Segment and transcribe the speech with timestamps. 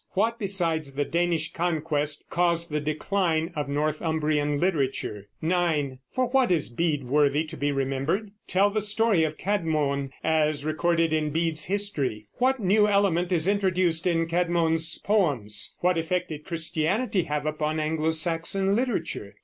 [0.13, 5.27] What besides the Danish conquest caused the decline of Northumbrian literature?
[5.43, 5.99] 9.
[6.11, 8.31] For what is Bede worthy to be remembered?
[8.47, 12.25] Tell the story of Cædmon, as recorded in Bede's History.
[12.39, 15.75] What new element is introduced in Cædmon's poems?
[15.81, 19.35] What effect did Christianity have upon Anglo Saxon literature?